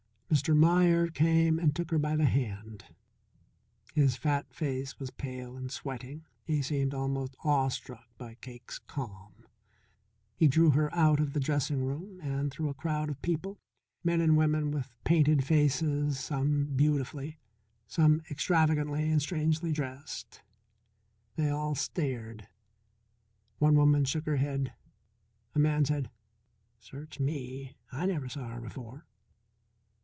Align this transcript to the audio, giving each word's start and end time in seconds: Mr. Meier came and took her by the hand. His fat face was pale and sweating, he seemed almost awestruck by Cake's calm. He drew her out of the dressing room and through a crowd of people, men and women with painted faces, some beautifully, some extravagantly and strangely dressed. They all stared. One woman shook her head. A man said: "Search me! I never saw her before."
Mr. 0.31 0.55
Meier 0.55 1.09
came 1.09 1.59
and 1.59 1.75
took 1.75 1.91
her 1.91 1.99
by 1.99 2.15
the 2.15 2.23
hand. 2.23 2.85
His 3.93 4.15
fat 4.15 4.53
face 4.55 4.97
was 4.97 5.11
pale 5.11 5.57
and 5.57 5.69
sweating, 5.69 6.23
he 6.45 6.61
seemed 6.61 6.93
almost 6.93 7.35
awestruck 7.43 8.07
by 8.17 8.35
Cake's 8.35 8.79
calm. 8.79 9.45
He 10.37 10.47
drew 10.47 10.69
her 10.69 10.89
out 10.95 11.19
of 11.19 11.33
the 11.33 11.41
dressing 11.41 11.83
room 11.83 12.21
and 12.21 12.49
through 12.49 12.69
a 12.69 12.73
crowd 12.73 13.09
of 13.09 13.21
people, 13.21 13.59
men 14.05 14.21
and 14.21 14.37
women 14.37 14.71
with 14.71 14.95
painted 15.03 15.43
faces, 15.43 16.17
some 16.21 16.77
beautifully, 16.77 17.37
some 17.85 18.21
extravagantly 18.29 19.11
and 19.11 19.21
strangely 19.21 19.73
dressed. 19.73 20.43
They 21.35 21.49
all 21.49 21.75
stared. 21.75 22.47
One 23.59 23.75
woman 23.75 24.05
shook 24.05 24.25
her 24.27 24.37
head. 24.37 24.71
A 25.55 25.59
man 25.59 25.83
said: 25.83 26.09
"Search 26.79 27.19
me! 27.19 27.75
I 27.91 28.05
never 28.05 28.29
saw 28.29 28.47
her 28.47 28.61
before." 28.61 29.05